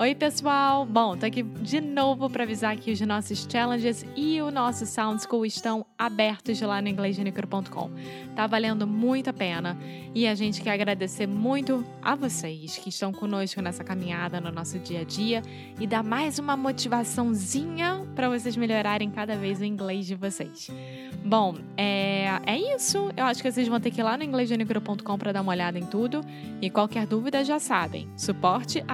[0.00, 0.86] Oi, pessoal!
[0.86, 5.20] Bom, tô aqui de novo para avisar que os nossos challenges e o nosso Sound
[5.20, 7.90] School estão abertos lá no inglêsgenicro.com.
[8.36, 9.76] Tá valendo muito a pena
[10.14, 14.78] e a gente quer agradecer muito a vocês que estão conosco nessa caminhada no nosso
[14.78, 15.42] dia a dia
[15.80, 20.70] e dar mais uma motivaçãozinha para vocês melhorarem cada vez o inglês de vocês.
[21.24, 23.10] Bom, é, é isso.
[23.16, 25.78] Eu acho que vocês vão ter que ir lá no inglêsgenicro.com para dar uma olhada
[25.78, 26.20] em tudo
[26.62, 28.08] e qualquer dúvida já sabem.
[28.16, 28.84] Suporte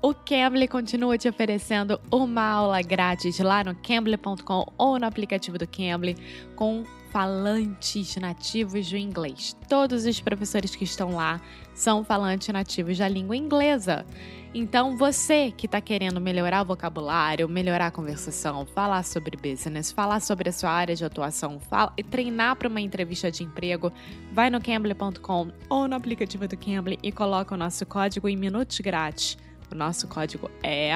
[0.00, 5.66] o Cambly continua te oferecendo uma aula grátis lá no cambly.com ou no aplicativo do
[5.66, 6.16] Cambly
[6.54, 9.56] com falantes nativos do inglês.
[9.68, 11.40] Todos os professores que estão lá
[11.74, 14.06] são falantes nativos da língua inglesa.
[14.54, 20.20] Então, você que está querendo melhorar o vocabulário, melhorar a conversação, falar sobre business, falar
[20.20, 23.92] sobre a sua área de atuação, fala, treinar para uma entrevista de emprego,
[24.32, 28.78] vai no Cambly.com ou no aplicativo do Cambly e coloca o nosso código em minutos
[28.80, 29.36] grátis.
[29.70, 30.92] O nosso código é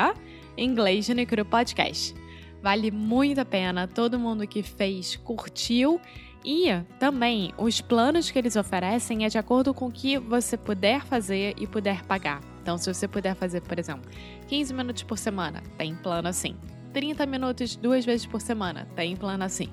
[0.57, 2.15] Inglês de Podcast.
[2.63, 6.01] Vale muito a pena, todo mundo que fez curtiu
[6.45, 6.67] e
[6.99, 11.55] também os planos que eles oferecem é de acordo com o que você puder fazer
[11.57, 12.41] e puder pagar.
[12.63, 14.09] Então, se você puder fazer, por exemplo,
[14.49, 16.57] 15 minutos por semana, tem plano assim.
[16.93, 19.69] 30 minutos duas vezes por semana, tem plano assim.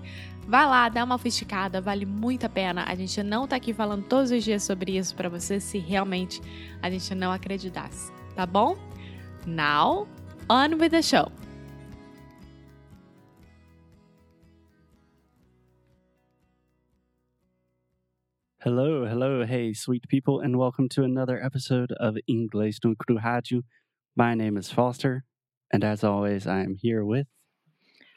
[0.48, 2.86] Vai lá, dá uma fisticada, vale muito a pena.
[2.88, 6.42] A gente não tá aqui falando todos os dias sobre isso para você se realmente
[6.82, 8.89] a gente não acreditasse, tá bom?
[9.56, 10.08] Now,
[10.48, 11.32] on with the show.
[18.60, 23.64] Hello, hello, hey, sweet people, and welcome to another episode of Inglês no Rádio.
[24.16, 25.24] My name is Foster,
[25.74, 27.26] and as always, I am here with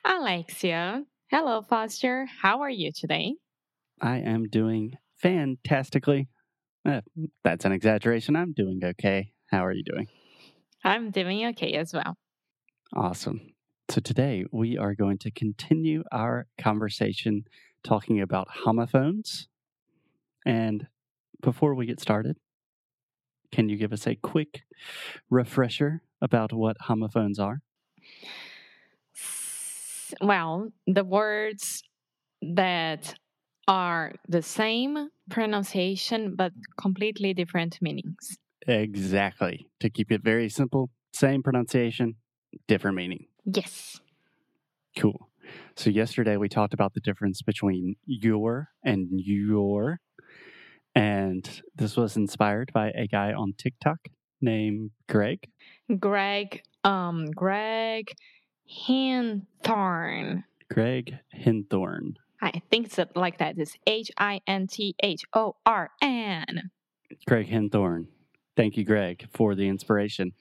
[0.04, 1.04] Alexia.
[1.30, 2.26] Hello, Foster.
[2.42, 3.36] How are you today?
[4.02, 6.28] I am doing fantastically.
[6.84, 7.00] Uh,
[7.42, 8.36] that's an exaggeration.
[8.36, 9.32] I'm doing okay.
[9.50, 10.08] How are you doing?
[10.84, 12.16] I'm doing okay as well.
[12.94, 13.40] Awesome.
[13.88, 17.44] So today we are going to continue our conversation
[17.84, 19.48] talking about homophones
[20.44, 20.86] and
[21.40, 22.36] before we get started,
[23.50, 24.62] can you give us a quick
[25.28, 27.60] refresher about what homophones are?
[30.20, 31.82] Well, the words
[32.40, 33.14] that
[33.68, 38.38] are the same pronunciation but completely different meanings.
[38.66, 39.68] Exactly.
[39.80, 42.16] To keep it very simple, same pronunciation,
[42.68, 43.26] different meaning.
[43.44, 44.00] Yes.
[44.96, 45.28] Cool.
[45.76, 50.00] So, yesterday we talked about the difference between your and your
[50.94, 53.98] and this was inspired by a guy on TikTok
[54.40, 55.48] named Gregg.
[55.98, 58.12] Gregg, um, Gregg
[58.70, 60.44] Hinthorn.
[60.70, 62.14] Gregg Hinthorn.
[62.40, 63.56] I think it's like that.
[63.56, 66.70] It's H I N T H O R N.
[67.26, 68.06] Gregg Hinthorn.
[68.54, 70.32] Thank you, Gregg, for the inspiration.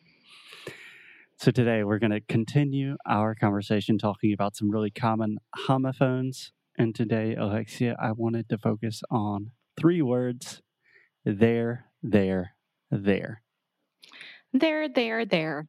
[1.38, 6.52] So today we're going to continue our conversation talking about some really common homophones.
[6.78, 10.62] And today, Alexia, I wanted to focus on three words
[11.24, 12.56] there, there,
[12.92, 13.42] there.
[14.54, 15.68] There, there, there.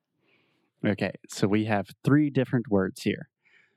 [0.85, 3.29] Okay, so we have three different words here.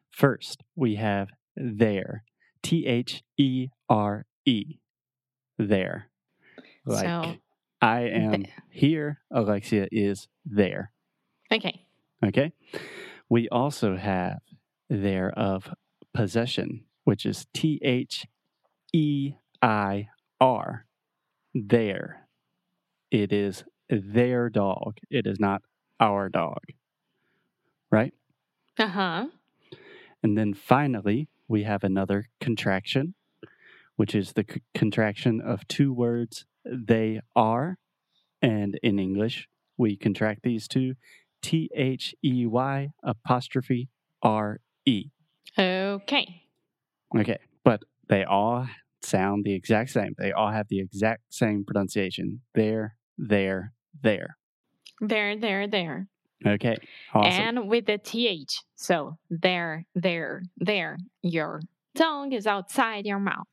[0.09, 2.23] First, we have there.
[2.63, 4.79] T H E R E.
[5.57, 6.09] There.
[6.85, 7.35] Like so,
[7.85, 10.91] I am here, Alexia is there.
[11.51, 11.85] Okay.
[12.25, 12.51] Okay.
[13.29, 14.39] We also have
[14.89, 15.71] there of
[16.11, 18.25] possession, which is T H
[18.91, 20.07] E I
[20.41, 20.87] are
[21.53, 22.27] there.
[23.11, 24.97] It is their dog.
[25.11, 25.61] It is not
[25.99, 26.63] our dog.
[27.91, 28.15] Right?
[28.79, 29.25] Uh huh.
[30.23, 33.13] And then finally, we have another contraction,
[33.95, 37.77] which is the c- contraction of two words, they are.
[38.41, 40.95] And in English, we contract these two
[41.41, 43.89] T H E Y apostrophe
[44.21, 45.05] R E.
[45.57, 46.41] Okay.
[47.15, 47.37] Okay.
[47.63, 48.67] But they all
[49.01, 50.13] sound the exact same.
[50.17, 52.41] They all have the exact same pronunciation.
[52.53, 54.37] There, there, there.
[55.01, 56.07] There, there, there.
[56.45, 56.75] Okay.
[57.13, 57.41] Awesome.
[57.41, 58.61] And with the TH.
[58.75, 60.97] So there, there, there.
[61.21, 61.61] Your
[61.95, 63.47] tongue is outside your mouth.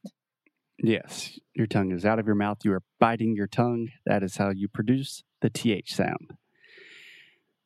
[0.82, 1.38] Yes.
[1.54, 2.58] Your tongue is out of your mouth.
[2.64, 3.88] You are biting your tongue.
[4.04, 6.34] That is how you produce the TH sound.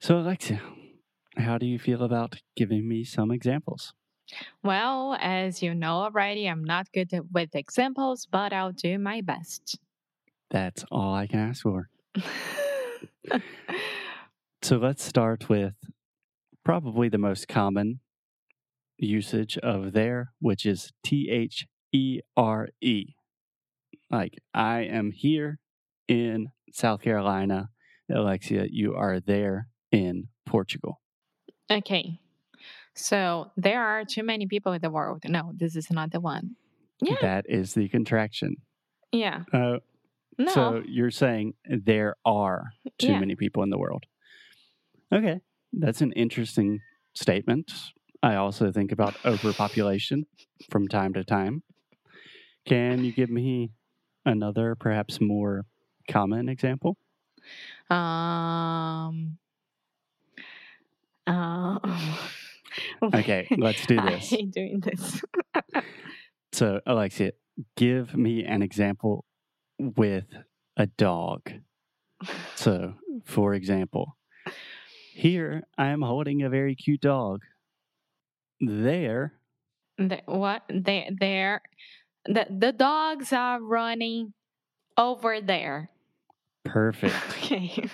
[0.00, 0.60] So, Alexia,
[1.38, 3.94] how do you feel about giving me some examples?
[4.62, 9.78] Well, as you know already, I'm not good with examples, but I'll do my best.
[10.50, 11.88] That's all I can ask for.
[14.62, 15.74] so let's start with
[16.64, 18.00] probably the most common
[18.98, 23.14] usage of there, which is T H E R E.
[24.10, 25.58] Like, I am here
[26.08, 27.70] in South Carolina.
[28.10, 31.00] Alexia, you are there in Portugal.
[31.70, 32.20] Okay.
[32.94, 35.22] So there are too many people in the world.
[35.26, 36.56] No, this is not the one.
[37.00, 37.16] Yeah.
[37.20, 38.56] That is the contraction.
[39.12, 39.44] yeah.
[39.52, 39.78] Uh,
[40.38, 40.52] No.
[40.52, 42.60] So you're saying there are
[42.98, 43.20] too Yeah.
[43.20, 44.04] many people in the world.
[45.10, 45.40] Okay.
[45.72, 46.80] That's an interesting
[47.14, 47.72] statement.
[48.22, 50.26] I also think about overpopulation
[50.70, 51.62] from time to time.
[52.66, 53.70] Can you give me
[54.24, 55.64] another, perhaps more
[56.10, 56.96] common example?
[57.90, 59.38] um.
[61.26, 61.78] Uh,
[63.02, 64.32] Okay, let's do this.
[64.32, 65.22] I hate doing this.
[66.52, 67.32] So, Alexia,
[67.76, 69.24] give me an example
[69.78, 70.24] with
[70.76, 71.52] a dog.
[72.54, 74.16] So, for example,
[75.12, 77.42] here I am holding a very cute dog.
[78.60, 79.34] There,
[79.98, 81.60] The, what they they're
[82.26, 84.32] the the dogs are running
[84.96, 85.90] over there.
[86.64, 87.14] perfect.
[87.44, 87.88] Okay.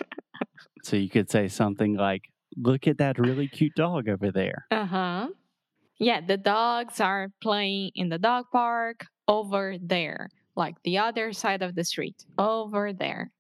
[0.83, 2.23] So, you could say something like,
[2.57, 4.67] Look at that really cute dog over there.
[4.71, 5.29] Uh huh.
[5.99, 11.63] Yeah, the dogs are playing in the dog park over there, like the other side
[11.63, 13.31] of the street, over there.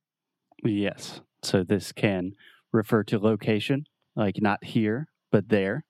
[0.64, 1.20] Yes.
[1.42, 2.32] So, this can
[2.72, 3.84] refer to location,
[4.16, 5.84] like not here, but there.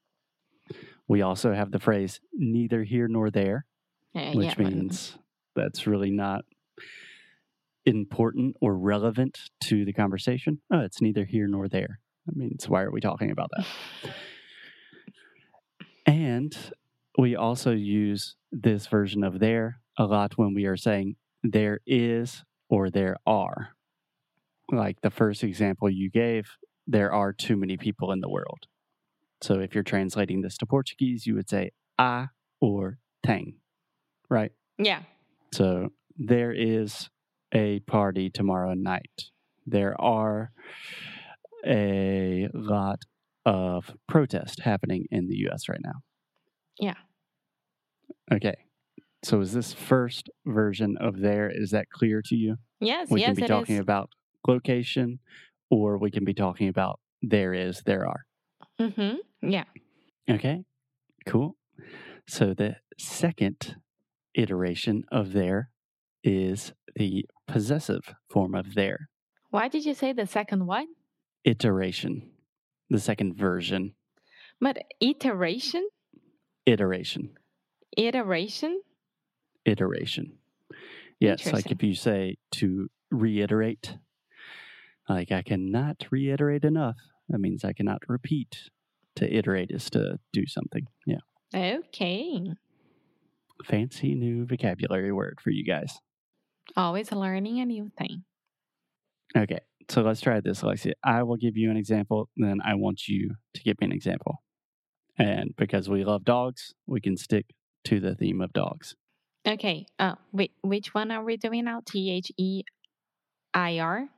[1.06, 3.66] We also have the phrase neither here nor there.
[4.14, 5.16] Uh, which yeah, means
[5.56, 6.44] that's really not
[7.84, 10.60] important or relevant to the conversation.
[10.72, 12.00] Oh, it's neither here nor there.
[12.26, 13.66] That means why are we talking about that?
[16.04, 16.56] And
[17.16, 22.42] we also use this version of there a lot when we are saying there is
[22.68, 23.70] or there are.
[24.70, 26.48] Like the first example you gave,
[26.86, 28.66] there are too many people in the world.
[29.42, 32.28] So if you're translating this to Portuguese, you would say a
[32.60, 33.54] or tem,
[34.32, 34.52] right?
[34.78, 35.02] yeah.
[35.54, 37.10] So there is
[37.52, 39.24] a party tomorrow night.
[39.66, 40.50] There are
[41.66, 43.00] a lot
[43.44, 46.00] of protest happening in the US right now.
[46.78, 46.94] Yeah.
[48.32, 48.54] Okay.
[49.22, 52.56] So is this first version of there is that clear to you?
[52.80, 53.80] Yes, We yes, can be talking is.
[53.80, 54.10] about
[54.48, 55.20] location
[55.70, 58.24] or we can be talking about there is there are.
[58.80, 59.50] Mm-hmm.
[59.50, 59.64] Yeah.
[60.28, 60.64] Okay.
[61.26, 61.56] Cool.
[62.26, 63.76] So the second
[64.34, 65.70] iteration of there
[66.24, 69.08] is the possessive form of there.
[69.50, 70.86] Why did you say the second one?
[71.44, 72.30] Iteration.
[72.88, 73.94] The second version.
[74.60, 75.88] But iteration,
[76.66, 77.30] Iteration.
[77.96, 78.80] iteration.
[79.64, 80.38] Iteration.
[81.18, 83.96] Yes, like if you say to reiterate,
[85.08, 86.96] like I cannot reiterate enough,
[87.28, 88.70] that means I cannot repeat.
[89.16, 90.86] To iterate is to do something.
[91.06, 91.18] Yeah.
[91.54, 92.52] Okay.
[93.64, 95.98] Fancy new vocabulary word for you guys.
[96.76, 98.24] Always learning a new thing.
[99.36, 100.94] Okay, so let's try this, Alexia.
[101.04, 104.42] I will give you an example, then I want you to give me an example.
[105.18, 107.46] And because we love dogs, we can stick
[107.84, 108.94] to the theme of dogs.
[109.46, 109.86] Okay.
[109.98, 111.80] Uh, wait, which one are we doing now?
[111.84, 112.62] T H E
[113.54, 114.08] I R.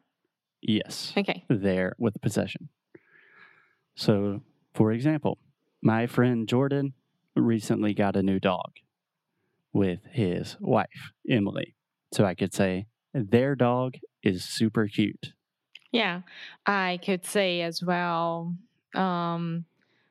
[0.63, 1.45] Yes, Okay.
[1.49, 2.69] there with possession.
[3.97, 4.41] So,
[4.75, 5.39] for example,
[5.83, 6.95] my friend Jordan
[7.37, 8.73] recently got a new dog
[9.75, 11.75] with his wife, Emily.
[12.15, 15.35] So I could say, their dog is super cute.
[15.93, 16.23] Yeah,
[16.67, 18.55] I could say as well.
[18.95, 19.67] Um,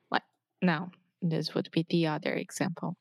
[0.08, 0.22] what?
[0.62, 0.90] No,
[1.20, 2.96] this would be the other example.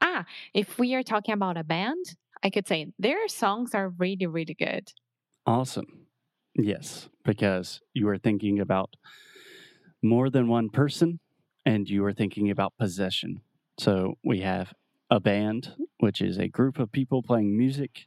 [0.00, 2.04] Ah, if we are talking about a band,
[2.42, 4.92] I could say their songs are really, really good.
[5.46, 6.06] Awesome.
[6.56, 8.94] Yes, because you are thinking about
[10.02, 11.20] more than one person
[11.64, 13.40] and you are thinking about possession.
[13.78, 14.72] So we have
[15.14, 18.06] a band, which is a group of people playing music,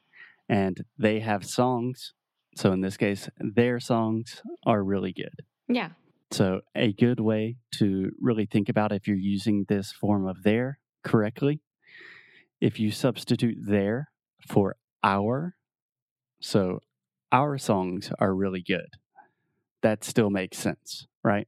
[0.49, 2.13] and they have songs.
[2.55, 5.45] So in this case, their songs are really good.
[5.69, 5.91] Yeah.
[6.31, 10.79] So a good way to really think about if you're using this form of there
[11.01, 11.61] correctly,
[12.59, 14.09] if you substitute there
[14.45, 15.55] for our,
[16.41, 16.79] so
[17.31, 18.89] our songs are really good.
[19.81, 21.47] That still makes sense, right?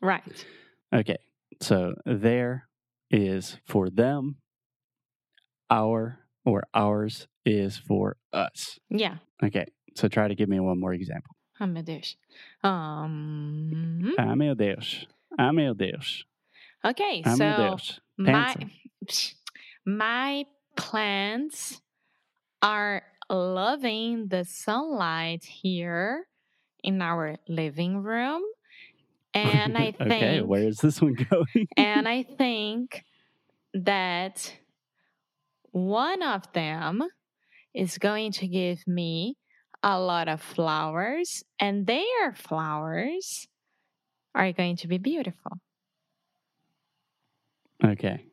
[0.00, 0.46] Right.
[0.90, 1.18] Okay.
[1.60, 2.68] So there
[3.10, 4.36] is for them,
[5.70, 8.78] our or ours is for us.
[8.88, 9.16] Yeah.
[9.42, 9.66] Okay.
[9.94, 11.34] So try to give me one more example.
[11.60, 12.16] Oh meu Deus.
[12.62, 14.14] Um.
[14.18, 15.06] Ah, meu Deus.
[15.38, 16.24] Ah, meu Deus.
[16.84, 17.22] Okay.
[17.24, 18.00] Ah, so Deus.
[18.18, 18.54] my
[19.86, 20.44] my
[20.76, 21.80] plants
[22.62, 26.26] are loving the sunlight here
[26.84, 28.42] in our living room,
[29.32, 31.68] and I think okay, where is this one going?
[31.76, 33.04] and I think
[33.72, 34.52] that
[35.76, 37.02] one of them
[37.74, 39.36] is going to give me
[39.82, 43.46] a lot of flowers, and their flowers
[44.34, 45.58] are going to be beautiful.
[47.84, 48.24] Okay.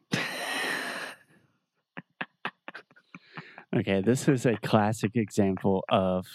[3.75, 6.25] Okay, this is a classic example of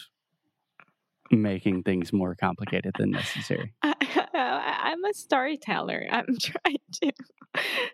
[1.31, 3.73] making things more complicated than necessary.
[3.83, 6.05] I, am a storyteller.
[6.11, 7.13] I'm trying to,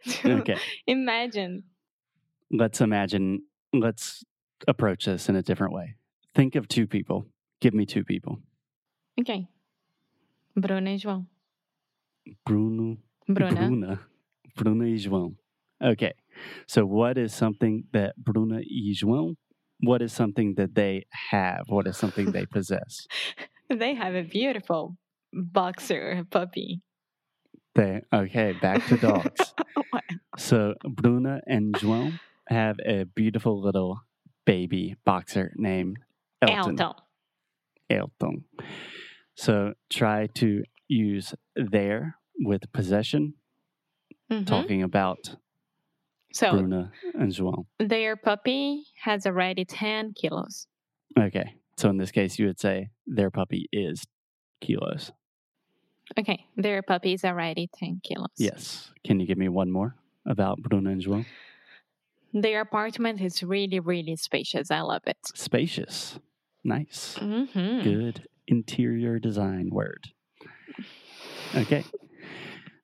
[0.05, 0.57] to Okay,
[0.87, 1.65] imagine.
[2.57, 3.43] Let's imagine,
[3.73, 4.25] let's
[4.69, 5.97] approach this in a different way.
[6.35, 7.27] Think of two people.
[7.61, 8.41] Give me two people
[9.21, 9.47] Okay.
[10.57, 11.27] Bruna e João.
[12.45, 13.55] Bruno, Bruna.
[13.55, 14.01] Bruna,
[14.57, 15.35] Bruna e João.
[15.83, 16.15] Okay,
[16.67, 19.35] so what is something that Bruna e João,
[19.81, 21.65] what is something that they have?
[21.69, 23.07] What is something they possess?
[23.71, 24.97] They have a beautiful
[25.33, 26.83] boxer puppy.
[27.75, 29.55] They, okay, back to dogs.
[30.37, 32.19] So Bruna and João
[32.49, 34.01] have a beautiful little
[34.45, 35.99] baby boxer named
[36.43, 36.79] Elton.
[36.81, 36.95] Elton.
[37.91, 38.45] Elton.
[39.37, 43.35] So try to use their with possession,
[44.31, 44.47] Mhm.
[44.47, 45.37] talking about
[46.33, 47.67] So Bruna and João.
[47.79, 50.67] their puppy has already 10 kilos.
[51.19, 51.55] Okay.
[51.77, 54.05] So in this case, you would say their puppy is
[54.61, 55.13] kilos.
[56.19, 58.29] Okay, their puppy is already 10 kilos.
[58.37, 58.93] Yes.
[59.05, 59.97] Can you give me one more
[60.27, 61.25] about Bruna and João?
[62.35, 64.71] Their apartment is really, really spacious.
[64.71, 65.17] I love it.
[65.35, 66.19] Spacious.
[66.65, 67.17] Nice.
[67.19, 67.45] hmm
[67.83, 70.09] Good interior design word.
[71.55, 71.85] Okay.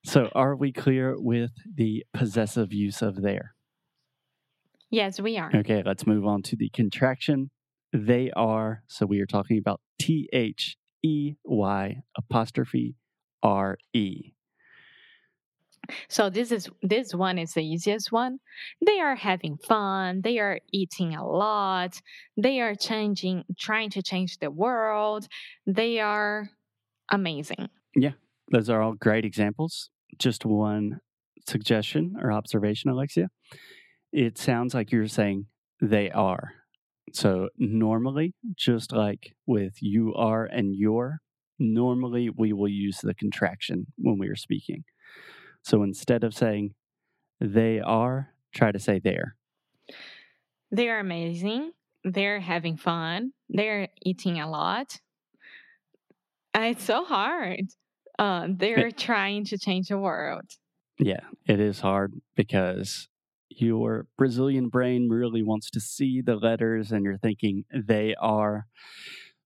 [0.03, 3.53] So are we clear with the possessive use of there?
[4.89, 5.51] Yes, we are.
[5.53, 7.51] Okay, let's move on to the contraction.
[7.93, 12.95] They are, so we are talking about T H E Y apostrophe
[13.43, 14.33] R E.
[16.09, 18.39] So this is this one is the easiest one.
[18.85, 20.21] They are having fun.
[20.21, 22.01] They are eating a lot.
[22.37, 25.27] They are changing, trying to change the world.
[25.65, 26.49] They are
[27.11, 27.69] amazing.
[27.95, 28.11] Yeah.
[28.51, 29.89] Those are all great examples.
[30.17, 30.99] Just one
[31.47, 33.29] suggestion or observation, Alexia.
[34.11, 35.45] It sounds like you're saying
[35.81, 36.53] they are.
[37.13, 41.19] So normally, just like with you are and your,
[41.59, 44.83] normally we will use the contraction when we are speaking.
[45.63, 46.73] So instead of saying
[47.39, 49.35] they are, try to say there.
[50.71, 51.71] They are amazing.
[52.03, 53.33] They're having fun.
[53.49, 54.99] They're eating a lot.
[56.55, 57.61] It's so hard.
[58.17, 60.45] Uh, they're trying to change the world.
[60.99, 63.07] Yeah, it is hard because
[63.49, 68.67] your Brazilian brain really wants to see the letters and you're thinking they are.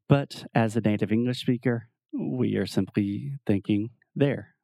[0.07, 4.55] But as a native English speaker, we are simply thinking there.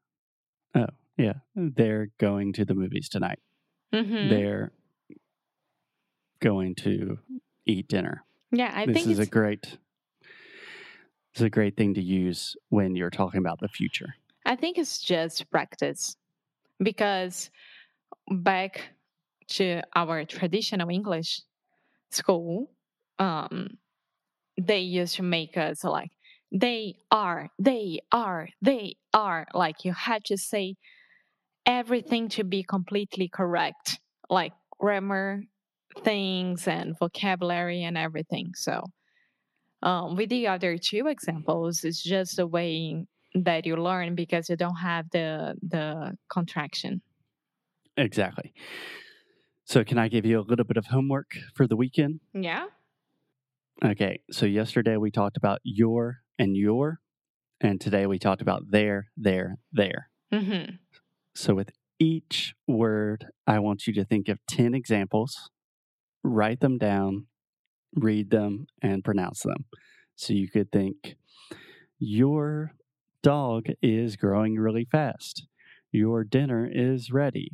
[0.76, 0.88] Oh,
[1.22, 3.40] yeah, they're going to the movies tonight.
[3.94, 4.30] Mhm.
[4.30, 4.72] They're
[6.40, 7.20] going to
[7.66, 8.24] eat dinner.
[8.52, 9.78] Yeah, I this think is a great
[11.34, 14.16] this is a great thing to use when you're talking about the future.
[14.46, 16.18] I think it's just practice
[16.80, 17.50] because
[18.30, 18.90] back
[19.50, 21.42] to our traditional English
[22.10, 22.72] school,
[23.20, 23.78] um,
[24.60, 26.12] they used to make us like
[26.52, 29.48] they are, they are, they are.
[29.54, 30.76] Like you had to say
[31.66, 34.00] everything to be completely correct,
[34.30, 35.44] like grammar
[36.04, 38.52] things and vocabulary and everything.
[38.56, 38.84] So,
[39.84, 44.56] um, with the other two examples, it's just a way that you learn because you
[44.56, 47.02] don't have the the contraction.
[47.98, 48.54] Exactly.
[49.66, 52.20] So can I give you a little bit of homework for the weekend?
[52.34, 52.66] Yeah.
[53.84, 57.00] Okay, so yesterday we talked about your and your,
[57.62, 60.10] and today we talked about there, there, there.
[60.32, 60.76] Mm-hmm.
[61.34, 65.50] So with each word, I want you to think of 10 examples,
[66.24, 67.28] write them down,
[67.96, 69.66] read them, and pronounce them.
[70.16, 71.16] So you could think,
[72.00, 72.74] Your
[73.22, 75.46] dog is growing really fast.
[75.92, 77.52] Your dinner is ready.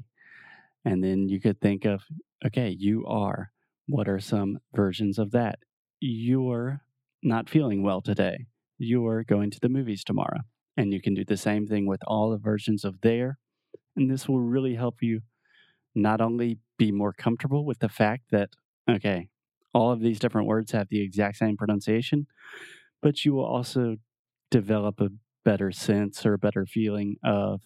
[0.86, 2.04] And then you could think of,
[2.46, 3.52] okay, you are.
[3.88, 5.60] What are some versions of that?
[6.00, 6.82] You're
[7.24, 8.46] not feeling well today.
[8.78, 10.42] You're going to the movies tomorrow.
[10.78, 13.40] And you can do the same thing with all the versions of there.
[13.98, 15.22] And this will really help you
[15.96, 18.52] not only be more comfortable with the fact that,
[18.90, 19.28] okay,
[19.74, 22.28] all of these different words have the exact same pronunciation,
[23.02, 23.98] but you will also
[24.52, 25.10] develop a
[25.44, 27.62] better sense or a better feeling of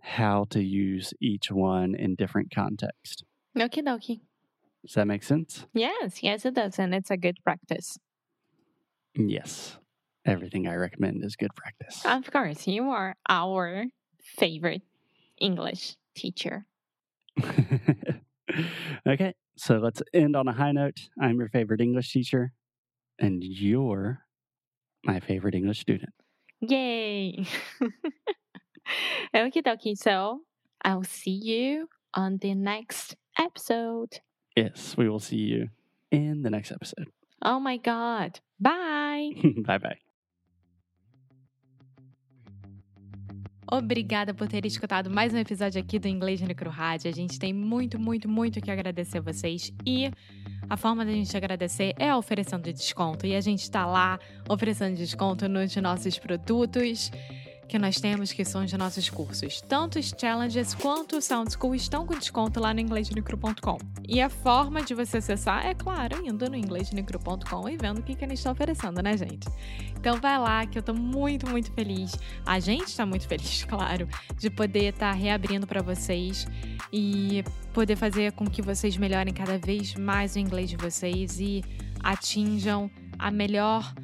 [0.00, 3.24] how to use each one in different context.
[3.56, 4.20] Okie dokie.
[4.84, 5.66] Does that make sense?
[5.72, 7.96] Yes, yes, it does, and it's a good practice.
[9.14, 9.78] Yes.
[10.26, 12.02] Everything I recommend is good practice.
[12.04, 13.84] Of course, you are our
[14.20, 14.82] favorite
[15.44, 16.66] English teacher.
[19.06, 19.34] okay.
[19.56, 20.98] So let's end on a high note.
[21.20, 22.52] I'm your favorite English teacher,
[23.18, 24.24] and you're
[25.04, 26.12] my favorite English student.
[26.60, 27.46] Yay!
[29.34, 29.96] Okie dokie.
[29.96, 30.40] So
[30.84, 34.20] I'll see you on the next episode.
[34.56, 35.68] Yes, we will see you
[36.10, 37.08] in the next episode.
[37.42, 38.40] Oh my God.
[38.58, 39.32] Bye!
[39.66, 40.03] bye bye.
[43.70, 47.10] Obrigada por ter escutado mais um episódio aqui do Inglês no Micro Rádio.
[47.10, 49.72] A gente tem muito, muito, muito que agradecer a vocês.
[49.86, 50.10] E
[50.68, 53.26] a forma da gente agradecer é oferecendo desconto.
[53.26, 54.18] E a gente está lá
[54.48, 57.10] oferecendo desconto nos nossos produtos
[57.68, 59.60] que nós temos, que são os nossos cursos.
[59.60, 63.78] Tanto os challenges quanto o Sound School estão com desconto lá no inglêsnicro.com.
[64.06, 68.14] E a forma de você acessar é, claro, indo no inglêsnicro.com e vendo o que,
[68.14, 69.48] que eles estão oferecendo, né, gente?
[69.96, 72.12] Então vai lá, que eu tô muito, muito feliz.
[72.44, 74.06] A gente está muito feliz, claro,
[74.38, 76.46] de poder estar tá reabrindo para vocês
[76.92, 77.42] e
[77.72, 81.64] poder fazer com que vocês melhorem cada vez mais o inglês de vocês e
[82.02, 83.94] atinjam a melhor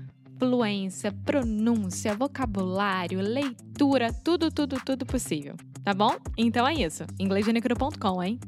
[0.40, 5.54] fluência, pronúncia, vocabulário, leitura, tudo, tudo, tudo possível.
[5.84, 6.16] Tá bom?
[6.36, 7.04] Então é isso.
[7.18, 8.40] inglêsgenicro.com, hein?